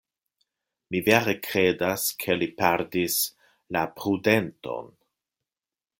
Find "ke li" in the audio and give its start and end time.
2.23-2.49